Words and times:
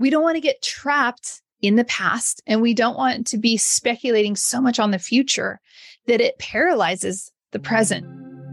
We 0.00 0.08
don't 0.08 0.22
want 0.22 0.36
to 0.36 0.40
get 0.40 0.62
trapped 0.62 1.42
in 1.60 1.76
the 1.76 1.84
past 1.84 2.42
and 2.46 2.62
we 2.62 2.72
don't 2.72 2.96
want 2.96 3.26
to 3.26 3.36
be 3.36 3.58
speculating 3.58 4.34
so 4.34 4.58
much 4.58 4.78
on 4.78 4.92
the 4.92 4.98
future 4.98 5.60
that 6.06 6.22
it 6.22 6.38
paralyzes 6.38 7.30
the 7.52 7.58
present. 7.58 8.06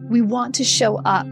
We 0.09 0.21
want 0.21 0.55
to 0.55 0.65
show 0.65 0.97
up 1.05 1.25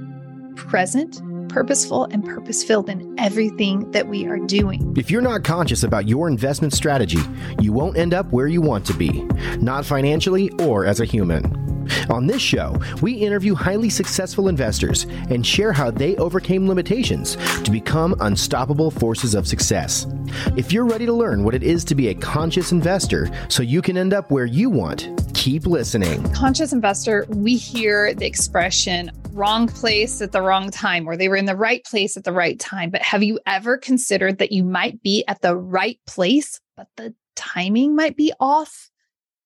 present, 0.55 1.21
purposeful, 1.49 2.05
and 2.05 2.23
purpose 2.23 2.63
filled 2.63 2.89
in 2.89 3.13
everything 3.20 3.91
that 3.91 4.07
we 4.07 4.25
are 4.25 4.39
doing. 4.39 4.93
If 4.96 5.12
you're 5.12 5.21
not 5.21 5.43
conscious 5.43 5.83
about 5.83 6.08
your 6.08 6.29
investment 6.29 6.72
strategy, 6.72 7.20
you 7.60 7.74
won't 7.74 7.97
end 7.97 8.13
up 8.13 8.32
where 8.32 8.47
you 8.47 8.62
want 8.62 8.86
to 8.86 8.94
be, 8.94 9.22
not 9.60 9.86
financially 9.86 10.50
or 10.60 10.86
as 10.86 11.02
a 11.02 11.06
human. 11.06 11.74
On 12.10 12.28
this 12.28 12.42
show, 12.42 12.79
we 13.01 13.13
interview 13.13 13.56
highly 13.56 13.90
successful 13.90 14.47
investors 14.47 15.04
and 15.29 15.46
share 15.46 15.74
how 15.74 15.92
they 15.92 16.16
overcame 16.17 16.67
limitations 16.67 17.35
to 17.63 17.72
become 17.72 18.16
unstoppable 18.20 18.91
forces 18.91 19.35
of 19.35 19.48
success. 19.48 20.08
If 20.55 20.72
you're 20.72 20.86
ready 20.86 21.05
to 21.05 21.13
learn 21.13 21.44
what 21.44 21.55
it 21.55 21.63
is 21.63 21.84
to 21.86 21.95
be 21.95 22.09
a 22.09 22.16
conscious 22.16 22.72
investor 22.72 23.30
so 23.50 23.64
you 23.64 23.81
can 23.81 23.98
end 23.98 24.14
up 24.14 24.31
where 24.31 24.45
you 24.45 24.70
want, 24.70 25.09
keep 25.34 25.66
listening. 25.66 26.23
Conscious 26.31 26.73
investor, 26.73 27.26
we 27.30 27.55
hear 27.55 28.14
the 28.14 28.26
expression 28.26 29.12
wrong 29.36 29.67
place 29.67 30.22
at 30.22 30.31
the 30.31 30.42
wrong 30.42 30.72
time, 30.72 31.08
or 31.08 31.17
they 31.17 31.28
were 31.28 31.36
in 31.36 31.45
the 31.45 31.56
right 31.56 31.84
place 31.84 32.16
at 32.16 32.23
the 32.23 32.31
right 32.31 32.59
time. 32.59 32.90
But 32.90 33.02
have 33.02 33.22
you 33.22 33.40
ever 33.45 33.78
considered 33.78 34.38
that 34.40 34.52
you 34.52 34.64
might 34.64 35.02
be 35.03 35.23
at 35.28 35.42
the 35.42 35.56
right 35.56 36.00
place, 36.08 36.62
but 36.78 36.88
the 36.95 37.14
timing 37.36 37.95
might 37.95 38.16
be 38.16 38.31
off? 38.40 38.90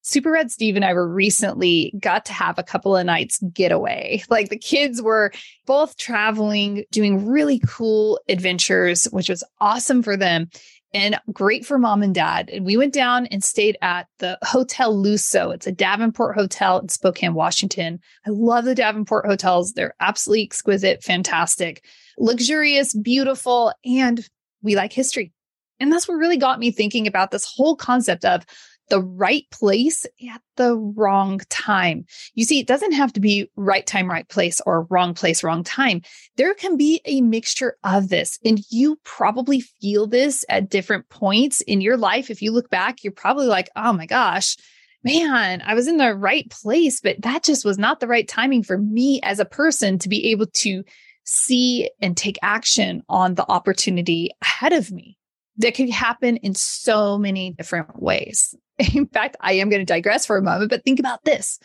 Super 0.01 0.31
Red 0.31 0.51
Steve 0.51 0.75
and 0.75 0.85
I 0.85 0.93
were 0.93 1.07
recently 1.07 1.93
got 1.99 2.25
to 2.25 2.33
have 2.33 2.57
a 2.57 2.63
couple 2.63 2.95
of 2.95 3.05
nights 3.05 3.39
getaway. 3.53 4.23
Like 4.29 4.49
the 4.49 4.57
kids 4.57 5.01
were 5.01 5.31
both 5.65 5.97
traveling, 5.97 6.85
doing 6.91 7.27
really 7.27 7.61
cool 7.67 8.19
adventures, 8.29 9.05
which 9.05 9.29
was 9.29 9.43
awesome 9.59 10.01
for 10.01 10.15
them 10.15 10.49
and 10.93 11.19
great 11.31 11.65
for 11.65 11.77
mom 11.77 12.01
and 12.01 12.15
dad. 12.15 12.49
And 12.49 12.65
we 12.65 12.77
went 12.77 12.93
down 12.93 13.27
and 13.27 13.43
stayed 13.43 13.77
at 13.81 14.07
the 14.19 14.37
Hotel 14.43 14.95
Lusso. 14.95 15.53
It's 15.53 15.67
a 15.67 15.71
Davenport 15.71 16.35
hotel 16.35 16.79
in 16.79 16.89
Spokane, 16.89 17.33
Washington. 17.33 17.99
I 18.25 18.31
love 18.31 18.65
the 18.65 18.75
Davenport 18.75 19.25
hotels. 19.25 19.73
They're 19.73 19.93
absolutely 19.99 20.43
exquisite, 20.43 21.03
fantastic, 21.03 21.83
luxurious, 22.17 22.93
beautiful, 22.95 23.71
and 23.85 24.27
we 24.61 24.75
like 24.75 24.93
history. 24.93 25.31
And 25.79 25.91
that's 25.91 26.07
what 26.07 26.15
really 26.15 26.37
got 26.37 26.59
me 26.59 26.71
thinking 26.71 27.07
about 27.07 27.31
this 27.31 27.45
whole 27.45 27.75
concept 27.75 28.25
of 28.25 28.45
the 28.89 29.01
right 29.01 29.45
place 29.51 30.05
at 30.33 30.41
the 30.57 30.75
wrong 30.75 31.39
time. 31.49 32.05
You 32.33 32.43
see, 32.43 32.59
it 32.59 32.67
doesn't 32.67 32.93
have 32.93 33.13
to 33.13 33.19
be 33.19 33.49
right 33.55 33.85
time, 33.85 34.09
right 34.09 34.27
place, 34.27 34.61
or 34.65 34.87
wrong 34.89 35.13
place, 35.13 35.43
wrong 35.43 35.63
time. 35.63 36.01
There 36.37 36.53
can 36.53 36.77
be 36.77 37.01
a 37.05 37.21
mixture 37.21 37.77
of 37.83 38.09
this. 38.09 38.39
And 38.43 38.59
you 38.69 38.99
probably 39.03 39.61
feel 39.61 40.07
this 40.07 40.43
at 40.49 40.69
different 40.69 41.09
points 41.09 41.61
in 41.61 41.81
your 41.81 41.97
life. 41.97 42.29
If 42.29 42.41
you 42.41 42.51
look 42.51 42.69
back, 42.69 43.03
you're 43.03 43.13
probably 43.13 43.47
like, 43.47 43.69
oh 43.75 43.93
my 43.93 44.05
gosh, 44.05 44.57
man, 45.03 45.61
I 45.65 45.75
was 45.75 45.87
in 45.87 45.97
the 45.97 46.13
right 46.15 46.49
place, 46.49 46.99
but 46.99 47.21
that 47.21 47.43
just 47.43 47.63
was 47.63 47.77
not 47.77 47.99
the 47.99 48.07
right 48.07 48.27
timing 48.27 48.63
for 48.63 48.77
me 48.77 49.21
as 49.23 49.39
a 49.39 49.45
person 49.45 49.99
to 49.99 50.09
be 50.09 50.31
able 50.31 50.47
to 50.47 50.83
see 51.23 51.89
and 52.01 52.17
take 52.17 52.39
action 52.41 53.03
on 53.07 53.35
the 53.35 53.45
opportunity 53.49 54.31
ahead 54.41 54.73
of 54.73 54.91
me 54.91 55.18
that 55.59 55.75
could 55.75 55.89
happen 55.89 56.37
in 56.37 56.55
so 56.55 57.17
many 57.17 57.51
different 57.51 58.01
ways. 58.01 58.55
In 58.93 59.07
fact, 59.07 59.37
I 59.39 59.53
am 59.53 59.69
going 59.69 59.81
to 59.81 59.85
digress 59.85 60.25
for 60.25 60.37
a 60.37 60.41
moment, 60.41 60.71
but 60.71 60.83
think 60.83 60.99
about 60.99 61.23
this. 61.25 61.59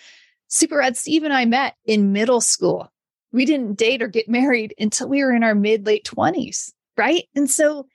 Super 0.49 0.79
Red 0.79 0.97
Steve 0.97 1.23
and 1.23 1.33
I 1.33 1.47
met 1.47 1.75
in 1.87 2.13
middle 2.13 2.41
school. 2.41 2.93
We 3.33 3.45
didn't 3.45 3.79
date 3.79 4.03
or 4.03 4.09
get 4.09 4.29
married 4.29 4.75
until 4.79 5.09
we 5.09 5.25
were 5.25 5.33
in 5.33 5.43
our 5.43 5.55
mid 5.55 5.87
late 5.87 6.05
20s, 6.05 6.73
right? 6.97 7.25
And 7.35 7.51
so 7.51 7.87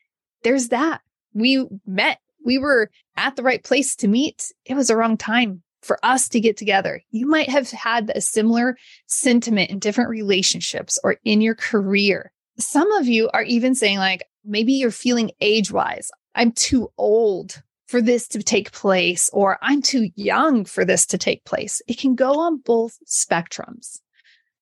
there's 0.44 0.70
that. 0.70 1.02
We 1.34 1.66
met, 1.86 2.20
we 2.44 2.58
were 2.58 2.90
at 3.16 3.36
the 3.36 3.44
right 3.44 3.64
place 3.64 3.96
to 3.98 4.08
meet. 4.08 4.52
It 4.66 4.74
was 4.74 4.88
the 4.88 4.98
wrong 4.98 5.16
time 5.16 5.62
for 5.82 6.00
us 6.04 6.28
to 6.30 6.40
get 6.40 6.58
together. 6.58 7.02
You 7.12 7.28
might 7.28 7.50
have 7.50 7.70
had 7.72 8.12
a 8.14 8.22
similar 8.22 8.78
sentiment 9.08 9.70
in 9.70 9.80
different 9.80 10.10
relationships 10.10 11.00
or 11.04 11.18
in 11.24 11.40
your 11.40 11.56
career. 11.56 12.32
Some 12.58 12.92
of 12.94 13.08
you 13.08 13.30
are 13.34 13.44
even 13.44 13.76
saying, 13.76 14.00
like, 14.00 14.24
maybe 14.44 14.74
you're 14.74 14.92
feeling 14.92 15.32
age 15.42 15.72
wise. 15.72 16.12
I'm 16.36 16.52
too 16.52 16.92
old 16.98 17.62
for 17.88 18.02
this 18.02 18.28
to 18.30 18.44
take 18.44 18.72
place, 18.72 19.30
or 19.34 19.58
I'm 19.62 19.82
too 19.82 20.10
young 20.16 20.64
for 20.64 20.86
this 20.86 21.06
to 21.08 21.18
take 21.18 21.44
place. 21.44 21.82
It 21.88 21.98
can 21.98 22.16
go 22.16 22.40
on 22.40 22.58
both 22.58 22.98
spectrums. 23.06 24.00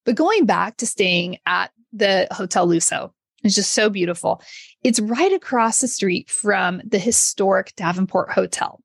But 0.06 0.16
going 0.16 0.46
back 0.46 0.78
to 0.78 0.88
staying 0.88 1.38
at 1.46 1.72
the 1.92 2.28
Hotel 2.32 2.66
Lusso, 2.66 3.12
it's 3.44 3.56
just 3.56 3.74
so 3.74 3.90
beautiful. 3.90 4.42
It's 4.84 5.00
right 5.00 5.34
across 5.34 5.80
the 5.80 5.88
street 5.88 6.30
from 6.30 6.82
the 6.86 7.00
historic 7.00 7.74
Davenport 7.76 8.32
Hotel. 8.32 8.82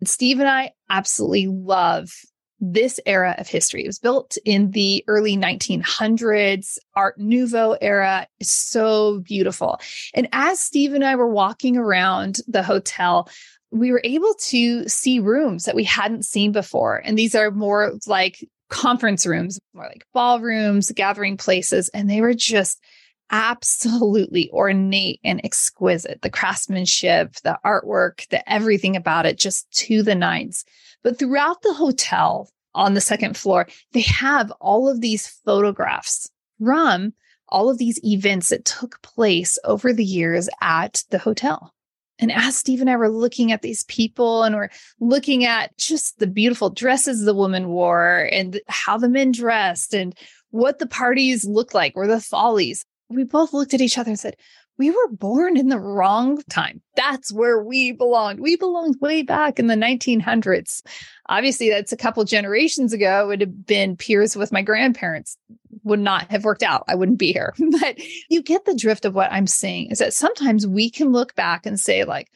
And 0.00 0.08
Steve 0.08 0.40
and 0.40 0.48
I 0.48 0.72
absolutely 0.90 1.46
love 1.46 2.10
this 2.60 3.00
era 3.06 3.34
of 3.38 3.48
history. 3.48 3.84
It 3.84 3.88
was 3.88 3.98
built 3.98 4.36
in 4.44 4.70
the 4.72 5.02
early 5.06 5.36
1900s, 5.36 6.78
Art 6.94 7.18
Nouveau 7.18 7.72
era. 7.80 8.26
It's 8.38 8.50
so 8.50 9.20
beautiful. 9.20 9.80
And 10.14 10.28
as 10.32 10.60
Steve 10.60 10.92
and 10.92 11.04
I 11.04 11.16
were 11.16 11.28
walking 11.28 11.76
around 11.76 12.38
the 12.46 12.62
hotel, 12.62 13.28
we 13.70 13.92
were 13.92 14.02
able 14.04 14.34
to 14.34 14.88
see 14.88 15.20
rooms 15.20 15.64
that 15.64 15.76
we 15.76 15.84
hadn't 15.84 16.24
seen 16.24 16.52
before. 16.52 16.96
And 17.04 17.16
these 17.16 17.34
are 17.34 17.50
more 17.50 17.92
like 18.06 18.46
conference 18.68 19.26
rooms, 19.26 19.58
more 19.74 19.86
like 19.86 20.04
ballrooms, 20.12 20.92
gathering 20.92 21.36
places. 21.36 21.88
And 21.90 22.10
they 22.10 22.20
were 22.20 22.34
just 22.34 22.82
absolutely 23.30 24.50
ornate 24.50 25.20
and 25.24 25.40
exquisite. 25.44 26.22
The 26.22 26.30
craftsmanship, 26.30 27.34
the 27.44 27.58
artwork, 27.64 28.28
the 28.28 28.50
everything 28.50 28.96
about 28.96 29.26
it, 29.26 29.38
just 29.38 29.70
to 29.72 30.02
the 30.02 30.14
nines. 30.14 30.64
But 31.02 31.18
throughout 31.18 31.62
the 31.62 31.72
hotel 31.72 32.50
on 32.74 32.94
the 32.94 33.00
second 33.00 33.36
floor, 33.36 33.66
they 33.92 34.02
have 34.02 34.52
all 34.60 34.88
of 34.88 35.00
these 35.00 35.26
photographs 35.26 36.30
from 36.62 37.14
all 37.48 37.68
of 37.68 37.78
these 37.78 38.02
events 38.04 38.50
that 38.50 38.64
took 38.64 39.02
place 39.02 39.58
over 39.64 39.92
the 39.92 40.04
years 40.04 40.48
at 40.60 41.04
the 41.10 41.18
hotel. 41.18 41.74
And 42.20 42.30
as 42.30 42.56
Steve 42.56 42.80
and 42.82 42.90
I 42.90 42.96
were 42.96 43.08
looking 43.08 43.50
at 43.50 43.62
these 43.62 43.84
people 43.84 44.42
and 44.42 44.54
we're 44.54 44.68
looking 45.00 45.46
at 45.46 45.76
just 45.78 46.18
the 46.18 46.26
beautiful 46.26 46.68
dresses 46.68 47.24
the 47.24 47.34
woman 47.34 47.68
wore 47.68 48.28
and 48.30 48.60
how 48.68 48.98
the 48.98 49.08
men 49.08 49.32
dressed 49.32 49.94
and 49.94 50.14
what 50.50 50.78
the 50.78 50.86
parties 50.86 51.44
looked 51.44 51.74
like 51.74 51.94
or 51.96 52.06
the 52.06 52.20
follies, 52.20 52.84
we 53.10 53.24
both 53.24 53.52
looked 53.52 53.74
at 53.74 53.80
each 53.80 53.98
other 53.98 54.10
and 54.10 54.18
said, 54.18 54.36
we 54.80 54.90
were 54.90 55.08
born 55.10 55.58
in 55.58 55.68
the 55.68 55.78
wrong 55.78 56.42
time. 56.48 56.80
That's 56.96 57.30
where 57.30 57.62
we 57.62 57.92
belonged. 57.92 58.40
We 58.40 58.56
belonged 58.56 58.96
way 59.02 59.22
back 59.22 59.58
in 59.58 59.66
the 59.66 59.74
1900s. 59.74 60.80
Obviously, 61.28 61.68
that's 61.68 61.92
a 61.92 61.98
couple 61.98 62.24
generations 62.24 62.94
ago. 62.94 63.24
It 63.24 63.26
would 63.26 63.40
have 63.42 63.66
been 63.66 63.98
peers 63.98 64.36
with 64.36 64.52
my 64.52 64.62
grandparents. 64.62 65.36
Would 65.84 66.00
not 66.00 66.30
have 66.30 66.44
worked 66.44 66.62
out. 66.62 66.84
I 66.88 66.94
wouldn't 66.94 67.18
be 67.18 67.30
here. 67.30 67.52
But 67.80 68.00
you 68.30 68.42
get 68.42 68.64
the 68.64 68.74
drift 68.74 69.04
of 69.04 69.14
what 69.14 69.30
I'm 69.30 69.46
saying 69.46 69.90
is 69.90 69.98
that 69.98 70.14
sometimes 70.14 70.66
we 70.66 70.88
can 70.88 71.12
look 71.12 71.34
back 71.34 71.66
and 71.66 71.78
say, 71.78 72.04
like, 72.04 72.28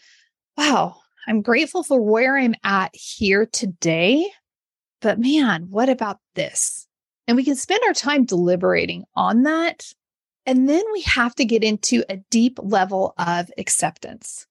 wow, 0.58 0.96
I'm 1.26 1.40
grateful 1.40 1.82
for 1.82 1.98
where 1.98 2.36
I'm 2.36 2.54
at 2.62 2.94
here 2.94 3.46
today. 3.46 4.30
But 5.00 5.18
man, 5.18 5.68
what 5.70 5.88
about 5.88 6.18
this? 6.34 6.86
And 7.26 7.38
we 7.38 7.44
can 7.44 7.56
spend 7.56 7.80
our 7.86 7.94
time 7.94 8.26
deliberating 8.26 9.04
on 9.16 9.44
that 9.44 9.86
and 10.46 10.68
then 10.68 10.82
we 10.92 11.02
have 11.02 11.34
to 11.36 11.44
get 11.44 11.64
into 11.64 12.04
a 12.08 12.18
deep 12.30 12.58
level 12.62 13.14
of 13.18 13.50
acceptance. 13.58 14.46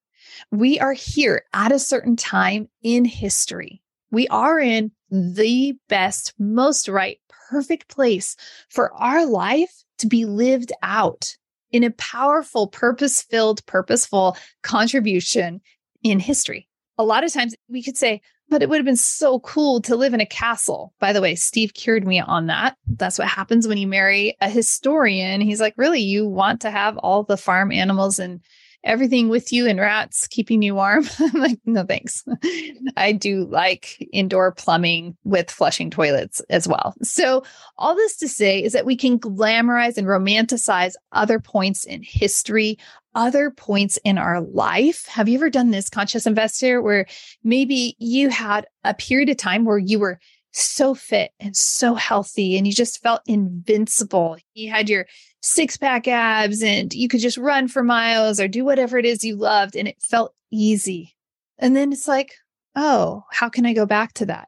We 0.51 0.79
are 0.79 0.93
here 0.93 1.43
at 1.53 1.71
a 1.71 1.79
certain 1.79 2.15
time 2.15 2.69
in 2.81 3.05
history. 3.05 3.81
We 4.11 4.27
are 4.29 4.59
in 4.59 4.91
the 5.11 5.75
best, 5.89 6.33
most 6.39 6.87
right, 6.87 7.19
perfect 7.49 7.87
place 7.87 8.35
for 8.69 8.93
our 8.93 9.25
life 9.25 9.83
to 9.99 10.07
be 10.07 10.25
lived 10.25 10.71
out 10.81 11.35
in 11.71 11.83
a 11.83 11.91
powerful, 11.91 12.67
purpose 12.67 13.21
filled, 13.21 13.65
purposeful 13.65 14.37
contribution 14.61 15.61
in 16.03 16.19
history. 16.19 16.67
A 16.97 17.03
lot 17.03 17.23
of 17.23 17.33
times 17.33 17.55
we 17.69 17.81
could 17.81 17.97
say, 17.97 18.21
but 18.53 18.61
it 18.61 18.69
would 18.69 18.77
have 18.77 18.85
been 18.85 18.95
so 18.95 19.39
cool 19.39 19.81
to 19.81 19.95
live 19.95 20.13
in 20.13 20.21
a 20.21 20.27
castle. 20.27 20.93
By 20.99 21.11
the 21.11 21.21
way, 21.21 21.33
Steve 21.33 21.73
cured 21.73 22.05
me 22.05 22.19
on 22.19 22.45
that. 22.45 22.77
That's 22.85 23.17
what 23.17 23.27
happens 23.27 23.67
when 23.67 23.79
you 23.79 23.87
marry 23.87 24.37
a 24.41 24.47
historian. 24.47 25.41
He's 25.41 25.59
like, 25.59 25.73
really, 25.75 26.01
you 26.01 26.27
want 26.27 26.61
to 26.61 26.69
have 26.69 26.95
all 26.99 27.23
the 27.23 27.35
farm 27.35 27.71
animals 27.71 28.19
and 28.19 28.41
everything 28.83 29.27
with 29.27 29.51
you 29.51 29.65
and 29.65 29.79
rats 29.79 30.27
keeping 30.27 30.61
you 30.61 30.75
warm. 30.75 31.03
I'm 31.19 31.41
like, 31.41 31.57
no, 31.65 31.83
thanks. 31.83 32.23
I 32.95 33.11
do 33.11 33.45
like 33.45 34.07
indoor 34.13 34.51
plumbing 34.51 35.17
with 35.23 35.49
flushing 35.49 35.89
toilets 35.89 36.39
as 36.51 36.67
well. 36.67 36.93
So, 37.01 37.43
all 37.79 37.95
this 37.95 38.17
to 38.17 38.27
say 38.27 38.61
is 38.61 38.73
that 38.73 38.85
we 38.85 38.95
can 38.95 39.17
glamorize 39.17 39.97
and 39.97 40.05
romanticize 40.05 40.93
other 41.11 41.39
points 41.39 41.85
in 41.85 42.03
history, 42.03 42.77
other 43.15 43.51
points 43.51 43.97
in 44.03 44.17
our 44.17 44.41
life. 44.41 45.05
Have 45.07 45.29
you 45.29 45.35
ever 45.37 45.49
done 45.49 45.71
this, 45.71 45.89
conscious 45.89 46.25
investor, 46.25 46.81
where 46.81 47.05
maybe 47.43 47.95
you 47.99 48.29
had 48.29 48.67
a 48.83 48.93
period 48.93 49.29
of 49.29 49.37
time 49.37 49.65
where 49.65 49.77
you 49.77 49.99
were 49.99 50.19
so 50.51 50.93
fit 50.93 51.31
and 51.39 51.55
so 51.55 51.95
healthy 51.95 52.57
and 52.57 52.67
you 52.67 52.73
just 52.73 53.01
felt 53.01 53.21
invincible? 53.25 54.37
You 54.53 54.69
had 54.69 54.89
your 54.89 55.07
six 55.41 55.77
pack 55.77 56.07
abs 56.07 56.63
and 56.63 56.93
you 56.93 57.07
could 57.07 57.19
just 57.19 57.37
run 57.37 57.67
for 57.67 57.83
miles 57.83 58.39
or 58.39 58.47
do 58.47 58.63
whatever 58.63 58.97
it 58.97 59.05
is 59.05 59.23
you 59.23 59.35
loved 59.35 59.75
and 59.75 59.87
it 59.87 60.01
felt 60.01 60.33
easy. 60.51 61.15
And 61.57 61.75
then 61.75 61.91
it's 61.91 62.07
like, 62.07 62.33
oh, 62.75 63.23
how 63.31 63.49
can 63.49 63.65
I 63.65 63.73
go 63.73 63.85
back 63.85 64.13
to 64.13 64.25
that? 64.27 64.47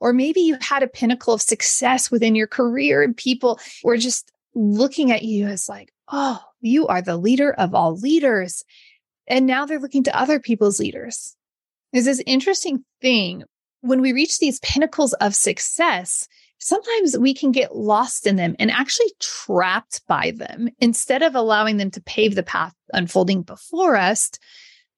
Or 0.00 0.12
maybe 0.12 0.40
you 0.40 0.56
had 0.60 0.82
a 0.82 0.88
pinnacle 0.88 1.34
of 1.34 1.42
success 1.42 2.10
within 2.10 2.34
your 2.34 2.46
career 2.46 3.02
and 3.02 3.16
people 3.16 3.60
were 3.84 3.98
just 3.98 4.32
looking 4.54 5.12
at 5.12 5.22
you 5.22 5.46
as 5.46 5.68
like, 5.68 5.92
oh, 6.08 6.40
you 6.60 6.86
are 6.86 7.02
the 7.02 7.16
leader 7.16 7.52
of 7.52 7.74
all 7.74 7.96
leaders. 7.96 8.64
And 9.26 9.46
now 9.46 9.66
they're 9.66 9.80
looking 9.80 10.04
to 10.04 10.18
other 10.18 10.40
people's 10.40 10.80
leaders. 10.80 11.36
There's 11.92 12.04
this 12.04 12.22
interesting 12.26 12.84
thing 13.00 13.44
when 13.80 14.00
we 14.00 14.12
reach 14.12 14.38
these 14.38 14.60
pinnacles 14.60 15.12
of 15.14 15.34
success, 15.34 16.28
sometimes 16.58 17.16
we 17.16 17.34
can 17.34 17.52
get 17.52 17.76
lost 17.76 18.26
in 18.26 18.36
them 18.36 18.54
and 18.58 18.70
actually 18.70 19.10
trapped 19.18 20.06
by 20.06 20.32
them. 20.32 20.68
Instead 20.78 21.22
of 21.22 21.34
allowing 21.34 21.78
them 21.78 21.90
to 21.92 22.02
pave 22.02 22.34
the 22.34 22.42
path 22.42 22.74
unfolding 22.92 23.42
before 23.42 23.96
us, 23.96 24.30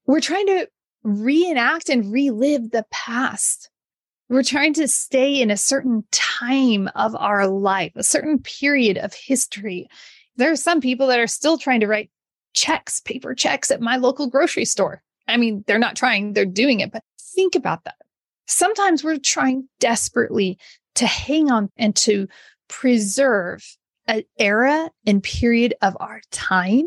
we're 0.07 0.21
trying 0.21 0.47
to 0.47 0.69
reenact 1.05 1.89
and 1.89 2.13
relive 2.13 2.71
the 2.71 2.85
past. 2.91 3.71
We're 4.29 4.43
trying 4.43 4.75
to 4.75 4.89
stay 4.89 5.41
in 5.41 5.51
a 5.51 5.57
certain 5.57 6.05
time 6.11 6.89
of 6.95 7.15
our 7.15 7.47
life, 7.47 7.93
a 7.97 8.03
certain 8.03 8.39
period 8.39 8.99
of 8.99 9.13
history. 9.13 9.89
There 10.37 10.51
are 10.51 10.57
some 10.57 10.81
people 10.81 11.07
that 11.09 11.21
are 11.21 11.27
still 11.27 11.59
trying 11.59 11.81
to 11.81 11.87
write 11.87 12.11
checks, 12.55 13.01
paper 13.01 13.35
checks 13.35 13.71
at 13.71 13.81
my 13.81 13.97
local 13.97 14.29
grocery 14.29 14.65
store. 14.65 15.03
I 15.29 15.37
mean, 15.37 15.65
they're 15.67 15.79
not 15.79 15.97
trying, 15.97 16.33
they're 16.33 16.45
doing 16.45 16.81
it, 16.81 16.93
but 16.93 17.03
think 17.19 17.55
about 17.55 17.85
that. 17.85 17.97
Sometimes 18.47 19.05
we're 19.05 19.19
trying 19.19 19.69
desperately 19.81 20.59
to 20.97 21.07
hang 21.07 21.51
on 21.51 21.71
and 21.77 21.95
to 21.97 22.29
preserve 22.69 23.65
an 24.07 24.25
era 24.39 24.91
and 25.07 25.23
period 25.23 25.75
of 25.81 25.97
our 26.01 26.21
time 26.31 26.87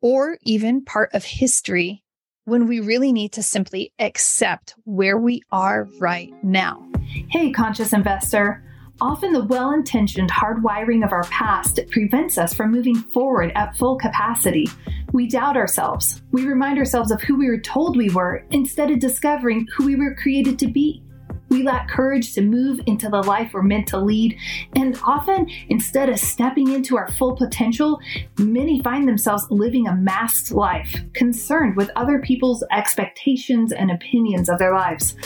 or 0.00 0.38
even 0.42 0.84
part 0.84 1.10
of 1.12 1.24
history 1.24 2.04
when 2.44 2.66
we 2.66 2.80
really 2.80 3.12
need 3.12 3.32
to 3.32 3.42
simply 3.42 3.92
accept 3.98 4.74
where 4.84 5.18
we 5.18 5.42
are 5.50 5.86
right 5.98 6.32
now. 6.42 6.88
Hey, 7.30 7.50
conscious 7.50 7.92
investor. 7.92 8.62
Often 9.00 9.32
the 9.32 9.44
well 9.44 9.70
intentioned 9.70 10.28
hardwiring 10.30 11.04
of 11.04 11.12
our 11.12 11.22
past 11.24 11.78
prevents 11.88 12.36
us 12.36 12.52
from 12.52 12.72
moving 12.72 12.96
forward 12.96 13.52
at 13.54 13.76
full 13.76 13.96
capacity. 13.96 14.68
We 15.12 15.28
doubt 15.28 15.56
ourselves. 15.56 16.20
We 16.32 16.44
remind 16.44 16.78
ourselves 16.78 17.12
of 17.12 17.22
who 17.22 17.36
we 17.36 17.48
were 17.48 17.60
told 17.60 17.96
we 17.96 18.10
were 18.10 18.44
instead 18.50 18.90
of 18.90 18.98
discovering 18.98 19.68
who 19.76 19.86
we 19.86 19.94
were 19.94 20.16
created 20.16 20.58
to 20.58 20.66
be. 20.66 21.02
We 21.48 21.62
lack 21.62 21.88
courage 21.88 22.34
to 22.34 22.42
move 22.42 22.80
into 22.86 23.08
the 23.08 23.22
life 23.22 23.52
we're 23.52 23.62
meant 23.62 23.88
to 23.88 23.98
lead. 23.98 24.36
And 24.76 24.98
often, 25.04 25.48
instead 25.68 26.08
of 26.08 26.18
stepping 26.18 26.72
into 26.72 26.96
our 26.96 27.10
full 27.12 27.36
potential, 27.36 28.00
many 28.38 28.82
find 28.82 29.08
themselves 29.08 29.46
living 29.50 29.86
a 29.86 29.94
masked 29.94 30.52
life, 30.52 30.94
concerned 31.14 31.76
with 31.76 31.90
other 31.96 32.18
people's 32.18 32.62
expectations 32.70 33.72
and 33.72 33.90
opinions 33.90 34.48
of 34.48 34.58
their 34.58 34.74
lives. 34.74 35.16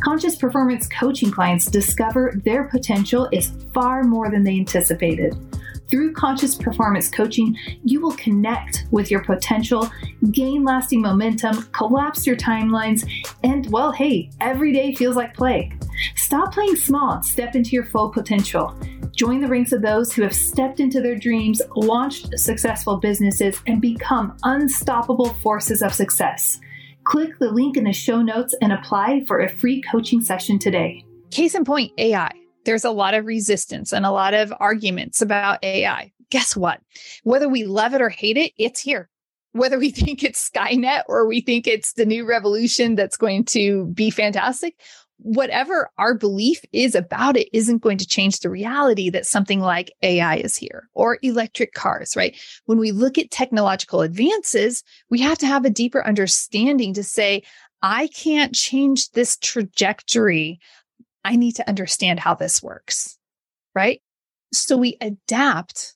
Conscious 0.00 0.36
performance 0.36 0.88
coaching 0.88 1.30
clients 1.30 1.66
discover 1.66 2.40
their 2.44 2.64
potential 2.64 3.28
is 3.32 3.52
far 3.72 4.02
more 4.02 4.30
than 4.30 4.42
they 4.42 4.58
anticipated. 4.58 5.36
Through 5.90 6.12
conscious 6.12 6.54
performance 6.54 7.08
coaching, 7.08 7.56
you 7.82 8.00
will 8.00 8.12
connect 8.12 8.86
with 8.90 9.10
your 9.10 9.24
potential, 9.24 9.90
gain 10.32 10.64
lasting 10.64 11.00
momentum, 11.00 11.62
collapse 11.72 12.26
your 12.26 12.36
timelines, 12.36 13.08
and 13.42 13.70
well, 13.70 13.90
hey, 13.92 14.30
every 14.40 14.72
day 14.72 14.94
feels 14.94 15.16
like 15.16 15.34
play. 15.34 15.72
Stop 16.14 16.52
playing 16.52 16.76
small 16.76 17.22
step 17.22 17.54
into 17.54 17.70
your 17.70 17.84
full 17.84 18.10
potential. 18.10 18.78
Join 19.12 19.40
the 19.40 19.48
ranks 19.48 19.72
of 19.72 19.82
those 19.82 20.12
who 20.12 20.22
have 20.22 20.34
stepped 20.34 20.78
into 20.78 21.00
their 21.00 21.16
dreams, 21.16 21.62
launched 21.74 22.38
successful 22.38 22.98
businesses, 22.98 23.60
and 23.66 23.80
become 23.80 24.36
unstoppable 24.44 25.30
forces 25.34 25.82
of 25.82 25.94
success. 25.94 26.60
Click 27.04 27.38
the 27.38 27.50
link 27.50 27.78
in 27.78 27.84
the 27.84 27.92
show 27.92 28.20
notes 28.20 28.54
and 28.60 28.72
apply 28.72 29.24
for 29.26 29.40
a 29.40 29.48
free 29.48 29.80
coaching 29.80 30.20
session 30.20 30.58
today. 30.58 31.02
Case 31.30 31.54
in 31.54 31.64
point 31.64 31.92
AI 31.98 32.30
there's 32.68 32.84
a 32.84 32.90
lot 32.90 33.14
of 33.14 33.24
resistance 33.24 33.94
and 33.94 34.04
a 34.04 34.10
lot 34.10 34.34
of 34.34 34.52
arguments 34.60 35.22
about 35.22 35.58
AI. 35.64 36.12
Guess 36.28 36.54
what? 36.54 36.82
Whether 37.22 37.48
we 37.48 37.64
love 37.64 37.94
it 37.94 38.02
or 38.02 38.10
hate 38.10 38.36
it, 38.36 38.52
it's 38.58 38.78
here. 38.78 39.08
Whether 39.52 39.78
we 39.78 39.90
think 39.90 40.22
it's 40.22 40.50
Skynet 40.50 41.04
or 41.08 41.26
we 41.26 41.40
think 41.40 41.66
it's 41.66 41.94
the 41.94 42.04
new 42.04 42.28
revolution 42.28 42.94
that's 42.94 43.16
going 43.16 43.46
to 43.46 43.86
be 43.86 44.10
fantastic, 44.10 44.78
whatever 45.16 45.88
our 45.96 46.14
belief 46.14 46.60
is 46.74 46.94
about 46.94 47.38
it 47.38 47.48
isn't 47.56 47.78
going 47.78 47.96
to 47.96 48.06
change 48.06 48.40
the 48.40 48.50
reality 48.50 49.08
that 49.08 49.24
something 49.24 49.60
like 49.60 49.90
AI 50.02 50.36
is 50.36 50.54
here 50.54 50.90
or 50.92 51.18
electric 51.22 51.72
cars, 51.72 52.16
right? 52.16 52.36
When 52.66 52.76
we 52.76 52.92
look 52.92 53.16
at 53.16 53.30
technological 53.30 54.02
advances, 54.02 54.84
we 55.08 55.22
have 55.22 55.38
to 55.38 55.46
have 55.46 55.64
a 55.64 55.70
deeper 55.70 56.06
understanding 56.06 56.92
to 56.92 57.02
say, 57.02 57.44
I 57.80 58.08
can't 58.08 58.54
change 58.54 59.12
this 59.12 59.38
trajectory 59.38 60.60
I 61.28 61.36
need 61.36 61.56
to 61.56 61.68
understand 61.68 62.18
how 62.18 62.34
this 62.34 62.62
works. 62.62 63.18
Right. 63.74 64.00
So 64.52 64.78
we 64.78 64.96
adapt 65.02 65.94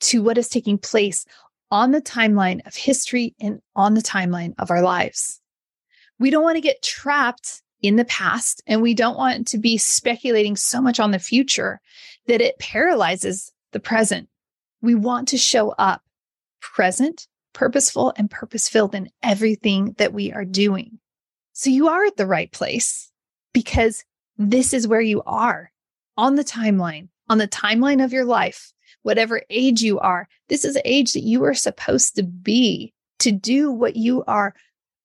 to 0.00 0.20
what 0.20 0.36
is 0.36 0.48
taking 0.48 0.78
place 0.78 1.24
on 1.70 1.92
the 1.92 2.02
timeline 2.02 2.66
of 2.66 2.74
history 2.74 3.36
and 3.40 3.60
on 3.76 3.94
the 3.94 4.02
timeline 4.02 4.54
of 4.58 4.72
our 4.72 4.82
lives. 4.82 5.40
We 6.18 6.30
don't 6.30 6.42
want 6.42 6.56
to 6.56 6.60
get 6.60 6.82
trapped 6.82 7.62
in 7.82 7.94
the 7.94 8.04
past 8.04 8.62
and 8.66 8.82
we 8.82 8.94
don't 8.94 9.16
want 9.16 9.46
to 9.48 9.58
be 9.58 9.78
speculating 9.78 10.56
so 10.56 10.82
much 10.82 10.98
on 10.98 11.12
the 11.12 11.18
future 11.20 11.80
that 12.26 12.40
it 12.40 12.58
paralyzes 12.58 13.52
the 13.70 13.80
present. 13.80 14.28
We 14.82 14.96
want 14.96 15.28
to 15.28 15.38
show 15.38 15.70
up 15.70 16.02
present, 16.60 17.28
purposeful, 17.52 18.12
and 18.16 18.28
purpose 18.28 18.68
filled 18.68 18.96
in 18.96 19.10
everything 19.22 19.94
that 19.98 20.12
we 20.12 20.32
are 20.32 20.44
doing. 20.44 20.98
So 21.52 21.70
you 21.70 21.88
are 21.88 22.04
at 22.04 22.16
the 22.16 22.26
right 22.26 22.50
place 22.50 23.12
because 23.52 24.04
this 24.36 24.74
is 24.74 24.88
where 24.88 25.00
you 25.00 25.22
are 25.26 25.70
on 26.16 26.36
the 26.36 26.44
timeline, 26.44 27.08
on 27.28 27.38
the 27.38 27.48
timeline 27.48 28.04
of 28.04 28.12
your 28.12 28.24
life, 28.24 28.72
whatever 29.02 29.42
age 29.50 29.82
you 29.82 29.98
are. 29.98 30.28
This 30.48 30.64
is 30.64 30.74
the 30.74 30.88
age 30.90 31.12
that 31.12 31.22
you 31.22 31.44
are 31.44 31.54
supposed 31.54 32.16
to 32.16 32.22
be 32.22 32.92
to 33.20 33.32
do 33.32 33.70
what 33.70 33.96
you 33.96 34.24
are 34.26 34.54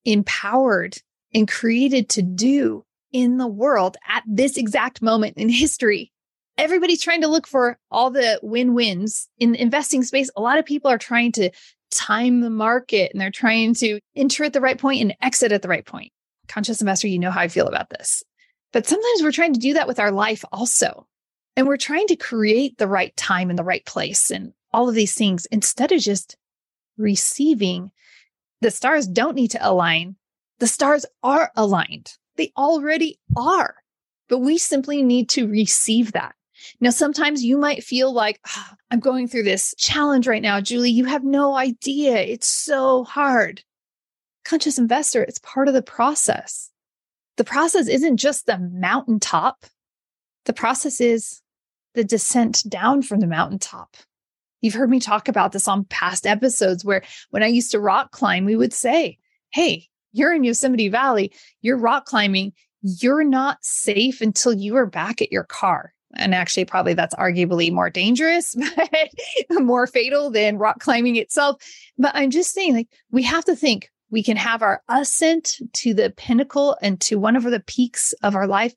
empowered 0.05 0.97
and 1.33 1.47
created 1.47 2.09
to 2.09 2.21
do 2.21 2.83
in 3.11 3.37
the 3.37 3.47
world 3.47 3.97
at 4.07 4.23
this 4.27 4.57
exact 4.57 5.01
moment 5.01 5.37
in 5.37 5.49
history. 5.49 6.11
Everybody's 6.57 7.01
trying 7.01 7.21
to 7.21 7.27
look 7.27 7.47
for 7.47 7.77
all 7.89 8.11
the 8.11 8.39
win 8.43 8.73
wins 8.73 9.29
in 9.37 9.53
the 9.53 9.61
investing 9.61 10.03
space. 10.03 10.29
A 10.35 10.41
lot 10.41 10.57
of 10.57 10.65
people 10.65 10.91
are 10.91 10.97
trying 10.97 11.31
to 11.33 11.51
time 11.91 12.41
the 12.41 12.49
market 12.49 13.11
and 13.11 13.21
they're 13.21 13.31
trying 13.31 13.73
to 13.75 13.99
enter 14.15 14.43
at 14.43 14.53
the 14.53 14.61
right 14.61 14.77
point 14.77 15.01
and 15.01 15.15
exit 15.21 15.51
at 15.51 15.61
the 15.61 15.69
right 15.69 15.85
point. 15.85 16.11
Conscious 16.47 16.81
investor, 16.81 17.07
you 17.07 17.19
know 17.19 17.31
how 17.31 17.41
I 17.41 17.47
feel 17.47 17.67
about 17.67 17.89
this. 17.89 18.23
But 18.71 18.87
sometimes 18.87 19.23
we're 19.23 19.31
trying 19.31 19.53
to 19.53 19.59
do 19.59 19.73
that 19.73 19.87
with 19.87 19.99
our 19.99 20.11
life 20.11 20.45
also. 20.51 21.07
And 21.55 21.67
we're 21.67 21.77
trying 21.77 22.07
to 22.07 22.15
create 22.15 22.77
the 22.77 22.87
right 22.87 23.15
time 23.17 23.49
and 23.49 23.57
the 23.57 23.63
right 23.63 23.85
place 23.85 24.31
and 24.31 24.53
all 24.71 24.87
of 24.87 24.95
these 24.95 25.15
things 25.15 25.45
instead 25.47 25.91
of 25.91 25.99
just 25.99 26.37
receiving. 26.97 27.91
The 28.61 28.71
stars 28.71 29.07
don't 29.07 29.35
need 29.35 29.51
to 29.51 29.67
align. 29.67 30.15
The 30.59 30.67
stars 30.67 31.05
are 31.23 31.51
aligned. 31.55 32.13
They 32.35 32.51
already 32.55 33.19
are. 33.35 33.75
But 34.27 34.39
we 34.39 34.57
simply 34.57 35.01
need 35.01 35.29
to 35.29 35.47
receive 35.47 36.11
that. 36.11 36.35
Now, 36.79 36.91
sometimes 36.91 37.43
you 37.43 37.57
might 37.57 37.83
feel 37.83 38.13
like, 38.13 38.39
oh, 38.47 38.73
I'm 38.91 38.99
going 38.99 39.27
through 39.27 39.43
this 39.43 39.73
challenge 39.77 40.27
right 40.27 40.41
now, 40.41 40.61
Julie. 40.61 40.91
You 40.91 41.05
have 41.05 41.23
no 41.23 41.55
idea. 41.55 42.17
It's 42.17 42.47
so 42.47 43.05
hard. 43.05 43.63
Conscious 44.43 44.77
investor, 44.77 45.23
it's 45.23 45.39
part 45.39 45.67
of 45.67 45.73
the 45.73 45.81
process 45.81 46.69
the 47.39 47.45
process 47.45 47.87
isn't 47.87 48.17
just 48.17 48.47
the 48.47 48.57
mountaintop, 48.57 49.65
the 50.43 50.51
process 50.51 50.99
is 50.99 51.41
the 51.95 52.03
descent 52.03 52.63
down 52.67 53.01
from 53.01 53.21
the 53.21 53.27
mountaintop. 53.27 53.95
You've 54.59 54.73
heard 54.73 54.89
me 54.89 54.99
talk 54.99 55.29
about 55.29 55.53
this 55.53 55.65
on 55.65 55.85
past 55.85 56.27
episodes 56.27 56.83
where 56.83 57.01
when 57.29 57.41
I 57.41 57.47
used 57.47 57.71
to 57.71 57.79
rock 57.79 58.11
climb, 58.11 58.43
we 58.43 58.57
would 58.57 58.73
say, 58.73 59.19
Hey, 59.51 59.87
you're 60.11 60.33
in 60.33 60.43
Yosemite 60.43 60.89
Valley, 60.89 61.31
you're 61.61 61.77
rock 61.77 62.03
climbing, 62.03 62.51
you're 62.81 63.23
not 63.23 63.59
safe 63.61 64.19
until 64.19 64.53
you 64.53 64.75
are 64.75 64.85
back 64.85 65.21
at 65.21 65.31
your 65.31 65.45
car. 65.45 65.93
And 66.17 66.35
actually, 66.35 66.65
probably 66.65 66.93
that's 66.93 67.15
arguably 67.15 67.71
more 67.71 67.89
dangerous, 67.89 68.53
but 69.49 69.61
more 69.61 69.87
fatal 69.87 70.29
than 70.29 70.57
rock 70.57 70.81
climbing 70.81 71.15
itself. 71.15 71.63
But 71.97 72.11
I'm 72.15 72.31
just 72.31 72.51
saying, 72.51 72.73
like, 72.73 72.89
we 73.11 73.23
have 73.23 73.45
to 73.45 73.55
think 73.55 73.89
we 74.11 74.23
can 74.23 74.37
have 74.37 74.61
our 74.61 74.81
ascent 74.89 75.57
to 75.73 75.93
the 75.93 76.11
pinnacle 76.11 76.77
and 76.81 76.99
to 77.01 77.17
one 77.17 77.35
of 77.35 77.43
the 77.43 77.59
peaks 77.59 78.13
of 78.23 78.35
our 78.35 78.47
life. 78.47 78.73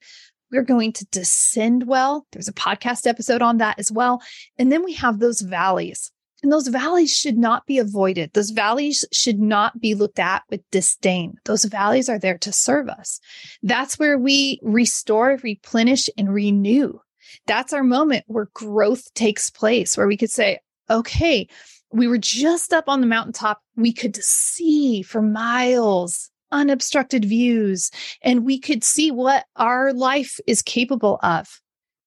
We're 0.51 0.63
going 0.63 0.93
to 0.95 1.07
descend 1.07 1.87
well. 1.87 2.27
There's 2.33 2.49
a 2.49 2.53
podcast 2.53 3.07
episode 3.07 3.41
on 3.43 3.57
that 3.59 3.79
as 3.79 3.91
well. 3.91 4.23
And 4.59 4.71
then 4.71 4.85
we 4.85 4.93
have 4.95 5.19
those 5.19 5.41
valleys. 5.41 6.11
And 6.43 6.51
those 6.51 6.69
valleys 6.69 7.17
should 7.17 7.39
not 7.39 7.67
be 7.67 7.79
avoided. 7.79 8.33
Those 8.33 8.51
valleys 8.51 9.05
should 9.13 9.39
not 9.39 9.81
be 9.81 9.95
looked 9.95 10.19
at 10.19 10.43
with 10.51 10.61
disdain. 10.73 11.35
Those 11.45 11.65
valleys 11.65 12.09
are 12.09 12.19
there 12.19 12.37
to 12.39 12.53
serve 12.53 12.89
us. 12.89 13.21
That's 13.63 13.99
where 13.99 14.19
we 14.19 14.59
restore, 14.63 15.39
replenish, 15.43 16.11
and 16.19 16.35
renew. 16.35 16.99
That's 17.47 17.73
our 17.73 17.85
moment 17.85 18.25
where 18.27 18.49
growth 18.55 19.15
takes 19.15 19.51
place, 19.51 19.97
where 19.97 20.09
we 20.09 20.17
could 20.17 20.31
say, 20.31 20.59
okay, 20.91 21.49
we 21.93 22.09
were 22.09 22.19
just 22.19 22.73
up 22.73 22.89
on 22.89 23.01
the 23.01 23.07
mountaintop. 23.07 23.61
We 23.77 23.93
could 23.93 24.17
see 24.17 25.03
for 25.03 25.23
miles 25.23 26.31
unobstructed 26.51 27.25
views 27.25 27.91
and 28.23 28.45
we 28.45 28.59
could 28.59 28.85
see 28.85 29.11
what 29.11 29.47
our 29.57 29.93
life 29.93 30.39
is 30.47 30.63
capable 30.63 31.19
of. 31.23 31.61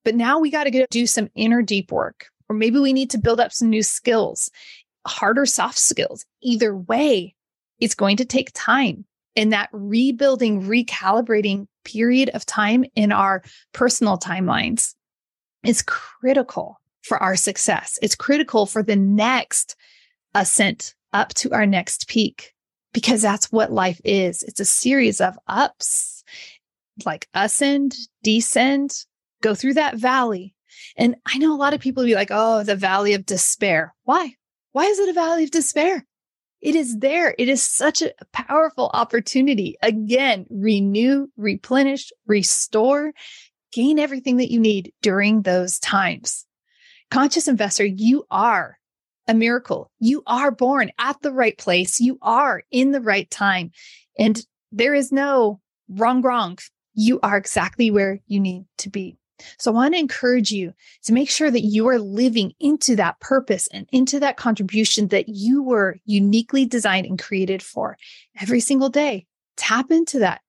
But 0.04 0.16
now 0.16 0.40
we 0.40 0.52
got 0.52 0.66
to 0.66 0.72
go 0.72 0.86
do 0.90 1.08
some 1.08 1.30
inner 1.36 1.64
deep 1.64 1.92
work, 1.92 2.28
or 2.48 2.56
maybe 2.56 2.78
we 2.78 2.94
need 2.94 3.10
to 3.12 3.18
build 3.18 3.40
up 3.40 3.52
some 3.52 3.70
new 3.72 3.82
skills, 3.82 4.52
harder 5.08 5.48
soft 5.48 5.80
skills. 5.80 6.26
Either 6.42 6.76
way, 6.76 7.34
it's 7.80 7.96
going 7.96 8.18
to 8.18 8.26
take 8.26 8.52
time. 8.54 9.06
And 9.36 9.52
that 9.52 9.70
rebuilding, 9.72 10.64
recalibrating 10.64 11.66
period 11.84 12.30
of 12.30 12.46
time 12.46 12.86
in 12.96 13.12
our 13.12 13.44
personal 13.74 14.18
timelines 14.18 14.94
is 15.64 15.82
critical 15.82 16.80
for 17.06 17.22
our 17.22 17.36
success. 17.36 18.00
It's 18.02 18.16
critical 18.16 18.66
for 18.66 18.82
the 18.82 18.96
next 18.96 19.76
ascent 20.34 20.96
up 21.14 21.34
to 21.36 21.54
our 21.54 21.66
next 21.66 22.08
peak 22.08 22.54
because 22.94 23.22
that's 23.22 23.52
what 23.52 23.72
life 23.72 24.02
is. 24.04 24.42
It's 24.44 24.60
a 24.60 24.66
series 24.66 25.22
of 25.22 25.38
ups, 25.48 26.24
like 27.06 27.28
ascend, 27.34 27.96
descend, 28.24 29.06
go 29.42 29.54
through 29.54 29.76
that 29.76 29.98
valley. 29.98 30.56
And 30.98 31.16
I 31.26 31.38
know 31.38 31.54
a 31.54 31.58
lot 31.58 31.74
of 31.74 31.80
people 31.80 32.04
be 32.04 32.16
like, 32.16 32.32
oh, 32.32 32.64
the 32.64 32.76
valley 32.76 33.14
of 33.14 33.26
despair. 33.26 33.94
Why? 34.04 34.34
Why 34.72 34.86
is 34.86 35.00
it 35.00 35.10
a 35.10 35.14
valley 35.14 35.44
of 35.44 35.52
despair? 35.52 36.06
It 36.60 36.74
is 36.74 36.98
there. 36.98 37.36
It 37.38 37.48
is 37.48 37.62
such 37.62 38.02
a 38.02 38.14
powerful 38.34 38.90
opportunity. 38.94 39.78
Again, 39.84 40.48
renew, 40.50 41.28
replenish, 41.38 42.12
restore, 42.26 43.14
gain 43.72 44.00
everything 44.00 44.38
that 44.38 44.52
you 44.52 44.60
need 44.60 44.92
during 45.02 45.44
those 45.44 45.78
times. 45.80 46.46
Conscious 47.12 47.48
investor, 47.48 47.86
you 47.86 48.26
are 48.32 48.78
a 49.28 49.34
miracle. 49.34 49.92
You 50.00 50.24
are 50.28 50.52
born 50.52 50.92
at 51.00 51.22
the 51.22 51.32
right 51.32 51.58
place. 51.58 52.00
You 52.00 52.18
are 52.22 52.64
in 52.72 52.92
the 52.92 53.02
right 53.02 53.30
time. 53.30 53.72
And 54.18 54.42
there 54.72 54.94
is 54.94 55.12
no 55.12 55.62
wrong, 55.90 56.22
wrong. 56.22 56.58
You 56.94 57.20
are 57.22 57.38
exactly 57.38 57.92
where 57.92 58.20
you 58.28 58.40
need 58.40 58.66
to 58.80 58.90
be. 58.90 59.18
So 59.60 59.72
I 59.72 59.74
want 59.74 59.94
to 59.94 60.00
encourage 60.00 60.52
you 60.52 60.74
to 61.04 61.14
make 61.14 61.30
sure 61.30 61.52
that 61.52 61.62
you 61.62 61.88
are 61.90 62.00
living 62.00 62.54
into 62.60 62.96
that 62.96 63.20
purpose 63.20 63.68
and 63.72 63.88
into 63.92 64.20
that 64.22 64.38
contribution 64.38 65.10
that 65.10 65.28
you 65.28 65.62
were 65.62 65.98
uniquely 66.06 66.66
designed 66.66 67.06
and 67.06 67.22
created 67.22 67.62
for 67.62 67.98
every 68.40 68.62
single 68.62 68.90
day. 68.90 69.26
Tap 69.58 69.92
into 69.92 70.20
that. 70.20 70.42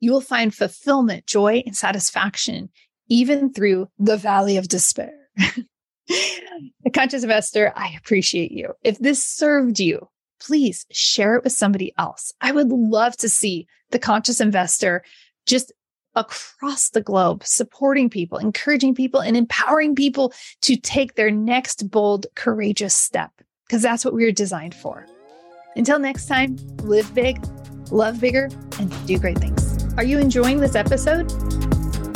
You 0.00 0.10
will 0.10 0.20
find 0.20 0.52
fulfillment, 0.52 1.26
joy, 1.26 1.62
and 1.64 1.76
satisfaction 1.76 2.70
even 3.08 3.52
through 3.52 3.88
the 3.98 4.16
valley 4.16 4.56
of 4.56 4.68
despair. 4.68 5.12
the 6.84 6.90
conscious 6.90 7.22
investor, 7.22 7.72
I 7.76 7.94
appreciate 7.96 8.52
you. 8.52 8.72
If 8.82 8.98
this 8.98 9.24
served 9.24 9.78
you, 9.78 10.08
please 10.40 10.86
share 10.90 11.36
it 11.36 11.44
with 11.44 11.52
somebody 11.52 11.92
else. 11.98 12.32
I 12.40 12.52
would 12.52 12.68
love 12.68 13.16
to 13.18 13.28
see 13.28 13.66
the 13.90 13.98
conscious 13.98 14.40
investor 14.40 15.04
just 15.46 15.72
across 16.14 16.90
the 16.90 17.00
globe, 17.00 17.44
supporting 17.44 18.10
people, 18.10 18.38
encouraging 18.38 18.94
people, 18.94 19.20
and 19.20 19.36
empowering 19.36 19.94
people 19.94 20.32
to 20.62 20.76
take 20.76 21.14
their 21.14 21.30
next 21.30 21.90
bold, 21.90 22.26
courageous 22.34 22.94
step, 22.94 23.30
because 23.66 23.82
that's 23.82 24.04
what 24.04 24.14
we 24.14 24.24
are 24.24 24.32
designed 24.32 24.74
for. 24.74 25.06
Until 25.74 25.98
next 25.98 26.26
time, 26.26 26.56
live 26.82 27.14
big, 27.14 27.42
love 27.90 28.20
bigger, 28.20 28.50
and 28.78 29.06
do 29.06 29.18
great 29.18 29.38
things. 29.38 29.86
Are 29.96 30.04
you 30.04 30.18
enjoying 30.18 30.60
this 30.60 30.74
episode? 30.74 31.30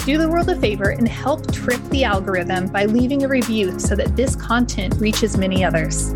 Do 0.07 0.19
the 0.19 0.29
world 0.29 0.49
a 0.49 0.55
favor 0.55 0.91
and 0.91 1.09
help 1.09 1.53
trip 1.53 1.83
the 1.89 2.05
algorithm 2.05 2.69
by 2.69 2.85
leaving 2.85 3.25
a 3.25 3.29
review 3.29 3.77
so 3.81 3.97
that 3.97 4.15
this 4.15 4.37
content 4.37 4.95
reaches 5.01 5.37
many 5.37 5.65
others. 5.65 6.13